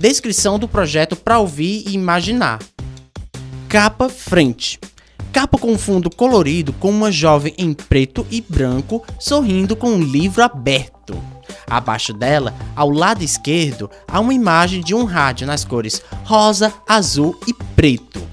Descrição 0.00 0.58
do 0.58 0.66
projeto 0.66 1.14
para 1.14 1.38
ouvir 1.38 1.84
e 1.86 1.92
imaginar. 1.92 2.58
Capa 3.68 4.08
frente. 4.08 4.80
Capa 5.30 5.58
com 5.58 5.76
fundo 5.76 6.08
colorido 6.08 6.72
com 6.72 6.88
uma 6.88 7.12
jovem 7.12 7.52
em 7.58 7.74
preto 7.74 8.26
e 8.30 8.40
branco 8.40 9.04
sorrindo 9.18 9.76
com 9.76 9.90
um 9.90 10.02
livro 10.02 10.42
aberto. 10.42 11.22
Abaixo 11.68 12.14
dela, 12.14 12.54
ao 12.74 12.88
lado 12.88 13.22
esquerdo, 13.22 13.90
há 14.08 14.18
uma 14.20 14.32
imagem 14.32 14.80
de 14.80 14.94
um 14.94 15.04
rádio 15.04 15.46
nas 15.46 15.66
cores 15.66 16.02
rosa, 16.24 16.72
azul 16.88 17.38
e 17.46 17.52
preto. 17.52 18.26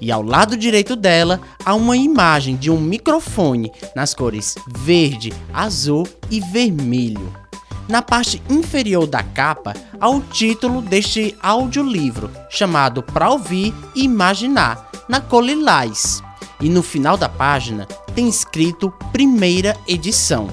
E 0.00 0.10
ao 0.10 0.22
lado 0.22 0.56
direito 0.56 0.96
dela, 0.96 1.40
há 1.64 1.72
uma 1.72 1.96
imagem 1.96 2.56
de 2.56 2.68
um 2.68 2.80
microfone 2.80 3.70
nas 3.94 4.12
cores 4.12 4.56
verde, 4.76 5.32
azul 5.54 6.04
e 6.28 6.40
vermelho. 6.40 7.41
Na 7.88 8.00
parte 8.00 8.42
inferior 8.48 9.06
da 9.06 9.22
capa, 9.22 9.74
há 10.00 10.08
o 10.08 10.20
título 10.20 10.80
deste 10.80 11.36
audiolivro, 11.42 12.30
chamado 12.48 13.02
Pra 13.02 13.30
Ouvir 13.30 13.74
e 13.94 14.04
Imaginar, 14.04 14.90
na 15.08 15.20
cor 15.20 15.42
lilás. 15.42 16.22
E 16.60 16.68
no 16.68 16.82
final 16.82 17.16
da 17.16 17.28
página 17.28 17.86
tem 18.14 18.28
escrito 18.28 18.92
Primeira 19.12 19.76
Edição 19.86 20.48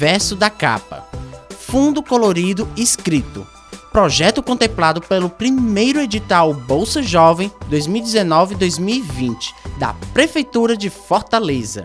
verso 0.00 0.34
da 0.34 0.48
capa. 0.48 1.06
Fundo 1.58 2.02
colorido 2.02 2.66
escrito. 2.74 3.46
Projeto 3.92 4.42
contemplado 4.42 5.02
pelo 5.02 5.28
primeiro 5.28 6.00
edital 6.00 6.54
Bolsa 6.54 7.02
Jovem 7.02 7.52
2019-2020 7.70 9.52
da 9.78 9.94
Prefeitura 10.14 10.74
de 10.74 10.88
Fortaleza. 10.88 11.84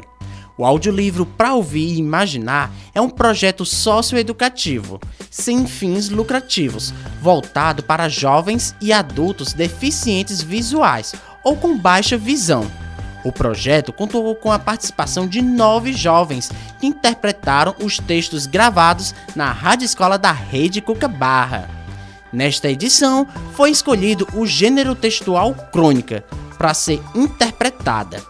O 0.58 0.66
audiolivro 0.66 1.26
Para 1.26 1.54
Ouvir 1.54 1.94
e 1.94 1.98
Imaginar 1.98 2.72
é 2.94 3.02
um 3.02 3.10
projeto 3.10 3.66
socioeducativo, 3.66 5.00
sem 5.30 5.68
fins 5.68 6.10
lucrativos, 6.10 6.94
voltado 7.22 7.84
para 7.84 8.10
jovens 8.10 8.76
e 8.80 8.94
adultos 8.94 9.54
deficientes 9.54 10.42
visuais 10.42 11.14
ou 11.44 11.56
com 11.56 11.78
baixa 11.78 12.18
visão 12.18 12.70
o 13.26 13.32
projeto 13.32 13.92
contou 13.92 14.36
com 14.36 14.52
a 14.52 14.60
participação 14.60 15.28
de 15.28 15.42
nove 15.42 15.94
jovens 15.94 16.52
que 16.80 16.86
interpretaram 16.86 17.76
os 17.84 17.98
textos 17.98 18.46
gravados 18.46 19.16
na 19.36 19.52
Rádio 19.52 19.86
Escola 19.86 20.16
da 20.16 20.32
Rede 20.32 20.80
Cuca 20.80 21.08
Barra. 21.08 21.68
Nesta 22.32 22.70
edição, 22.70 23.28
foi 23.54 23.72
escolhido 23.72 24.28
o 24.36 24.46
gênero 24.46 24.94
textual 24.94 25.56
crônica 25.72 26.24
para 26.56 26.76
ser 26.76 27.02
interpretada. 27.16 28.24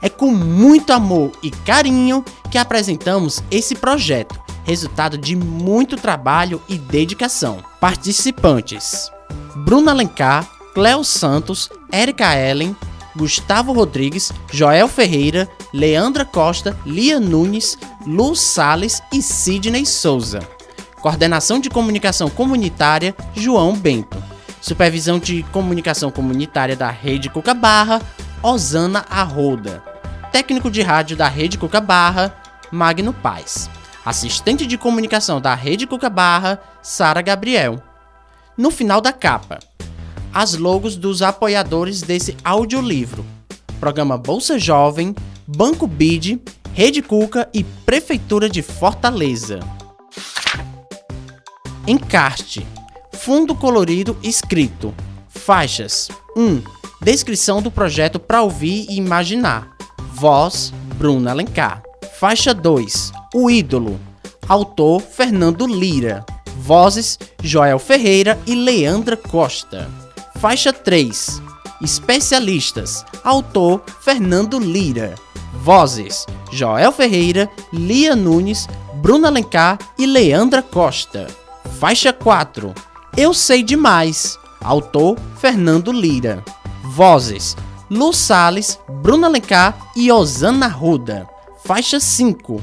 É 0.00 0.08
com 0.08 0.30
muito 0.30 0.92
amor 0.92 1.32
e 1.42 1.50
carinho 1.50 2.24
que 2.50 2.58
apresentamos 2.58 3.42
esse 3.50 3.74
projeto, 3.74 4.38
resultado 4.64 5.18
de 5.18 5.34
muito 5.34 5.96
trabalho 5.96 6.62
e 6.68 6.78
dedicação. 6.78 7.58
Participantes: 7.80 9.10
Bruna 9.56 9.90
Alencar, 9.90 10.48
Cleo 10.74 11.02
Santos, 11.02 11.68
Erika 11.92 12.36
Ellen, 12.36 12.76
Gustavo 13.16 13.72
Rodrigues, 13.72 14.32
Joel 14.52 14.86
Ferreira, 14.88 15.48
Leandra 15.72 16.24
Costa, 16.24 16.78
Lia 16.86 17.18
Nunes, 17.18 17.76
Lu 18.06 18.36
Sales 18.36 19.02
e 19.12 19.20
Sidney 19.20 19.84
Souza. 19.84 20.40
Coordenação 21.00 21.58
de 21.58 21.68
Comunicação 21.68 22.28
Comunitária, 22.28 23.14
João 23.34 23.74
Bento. 23.74 24.22
Supervisão 24.60 25.18
de 25.18 25.44
Comunicação 25.52 26.10
Comunitária 26.10 26.76
da 26.76 26.90
Rede 26.90 27.28
Cuca 27.30 27.54
Barra, 27.54 28.02
Osana 28.42 29.04
Arroda. 29.10 29.82
Técnico 30.30 30.70
de 30.70 30.80
rádio 30.80 31.16
da 31.16 31.26
Rede 31.26 31.58
Cuca 31.58 31.80
Barra, 31.80 32.34
Magno 32.70 33.12
Paz. 33.12 33.68
Assistente 34.04 34.64
de 34.64 34.78
comunicação 34.78 35.40
da 35.40 35.54
Rede 35.54 35.86
Cuca 35.86 36.08
Barra, 36.08 36.60
Sara 36.80 37.20
Gabriel. 37.20 37.82
No 38.56 38.70
final 38.70 39.00
da 39.00 39.12
capa, 39.12 39.58
as 40.32 40.54
logos 40.54 40.96
dos 40.96 41.20
apoiadores 41.20 42.00
desse 42.00 42.36
audiolivro. 42.44 43.26
Programa 43.80 44.16
Bolsa 44.16 44.58
Jovem, 44.58 45.14
Banco 45.46 45.86
Bid, 45.86 46.40
Rede 46.72 47.02
Cuca 47.02 47.48
e 47.52 47.64
Prefeitura 47.64 48.48
de 48.48 48.62
Fortaleza. 48.62 49.58
Encarte. 51.86 52.64
Fundo 53.14 53.54
colorido 53.54 54.16
escrito. 54.22 54.94
Faixas. 55.48 56.10
1. 56.36 56.62
Descrição 57.00 57.62
do 57.62 57.70
projeto 57.70 58.20
para 58.20 58.42
ouvir 58.42 58.84
e 58.90 58.98
imaginar. 58.98 59.74
Voz: 60.12 60.74
Bruna 60.96 61.30
Alencar. 61.30 61.82
Faixa 62.20 62.52
2. 62.52 63.12
O 63.34 63.48
ídolo. 63.48 63.98
Autor: 64.46 65.00
Fernando 65.00 65.66
Lira. 65.66 66.22
Vozes: 66.58 67.18
Joel 67.42 67.78
Ferreira 67.78 68.38
e 68.46 68.54
Leandra 68.54 69.16
Costa. 69.16 69.88
Faixa 70.38 70.70
3. 70.70 71.40
Especialistas. 71.80 73.02
Autor 73.24 73.82
Fernando 74.02 74.58
Lira. 74.58 75.14
Vozes: 75.62 76.26
Joel 76.52 76.92
Ferreira, 76.92 77.48
Lia 77.72 78.14
Nunes, 78.14 78.68
Bruna 78.96 79.28
Alencar 79.28 79.78
e 79.98 80.04
Leandra 80.04 80.60
Costa. 80.60 81.26
Faixa 81.80 82.12
4. 82.12 82.74
Eu 83.16 83.32
sei 83.32 83.62
demais. 83.62 84.38
Autor 84.60 85.16
Fernando 85.38 85.92
Lira. 85.92 86.42
Vozes: 86.84 87.56
Lu 87.90 88.12
Sales, 88.12 88.78
Bruna 89.02 89.26
Alencar 89.26 89.76
e 89.96 90.10
Osana 90.10 90.66
Ruda. 90.66 91.28
Faixa 91.64 92.00
5. 92.00 92.62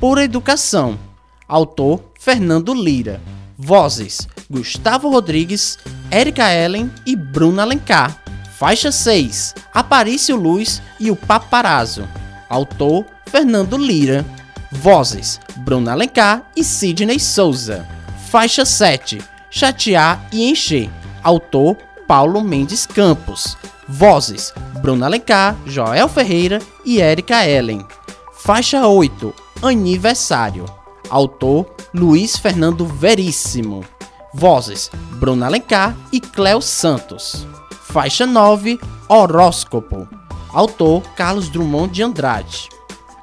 Por 0.00 0.18
Educação. 0.18 0.98
Autor 1.46 2.02
Fernando 2.18 2.74
Lira. 2.74 3.20
Vozes: 3.56 4.28
Gustavo 4.50 5.08
Rodrigues, 5.08 5.78
Erika 6.10 6.52
Ellen 6.52 6.90
e 7.06 7.14
Bruna 7.14 7.62
Alencar. 7.62 8.22
Faixa 8.58 8.90
6: 8.90 9.54
Aparício 9.72 10.36
Luz 10.36 10.82
e 10.98 11.10
o 11.10 11.16
Paparazzo. 11.16 12.06
Autor: 12.48 13.04
Fernando 13.26 13.76
Lira. 13.76 14.24
Vozes: 14.70 15.40
Bruna 15.58 15.92
Alencar 15.92 16.50
e 16.56 16.64
Sidney 16.64 17.20
Souza. 17.20 17.86
Faixa 18.30 18.64
7: 18.64 19.22
Chatear 19.50 20.28
e 20.32 20.50
Encher. 20.50 20.90
Autor: 21.22 21.76
Paulo 22.06 22.40
Mendes 22.42 22.86
Campos. 22.86 23.56
Vozes: 23.88 24.52
Bruna 24.80 25.06
Alencar, 25.06 25.56
Joel 25.66 26.08
Ferreira 26.08 26.60
e 26.84 27.00
Erika 27.00 27.46
Ellen. 27.46 27.84
Faixa 28.32 28.86
8: 28.86 29.34
Aniversário. 29.62 30.64
Autor: 31.10 31.66
Luiz 31.94 32.36
Fernando 32.36 32.86
Veríssimo. 32.86 33.84
Vozes: 34.32 34.90
Bruna 35.18 35.46
Alencar 35.46 35.96
e 36.12 36.20
Cléo 36.20 36.60
Santos. 36.60 37.46
Faixa 37.82 38.26
9: 38.26 38.78
Horóscopo. 39.08 40.06
Autor: 40.52 41.02
Carlos 41.16 41.48
Drummond 41.48 41.92
de 41.92 42.02
Andrade. 42.02 42.68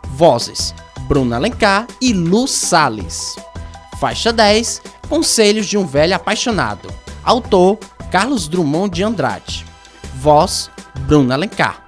Vozes: 0.10 0.74
Bruna 1.08 1.36
Alencar 1.36 1.88
e 2.02 2.12
Lu 2.12 2.48
Sales. 2.48 3.36
Faixa 4.00 4.34
10: 4.34 4.82
Conselhos 5.08 5.68
de 5.68 5.78
um 5.78 5.86
Velho 5.86 6.16
Apaixonado. 6.16 6.90
Autor: 7.26 7.80
Carlos 8.12 8.48
Drummond 8.48 8.94
de 8.94 9.04
Andrade. 9.04 9.66
Voz: 10.22 10.70
Bruna 11.08 11.34
Alencar. 11.34 11.85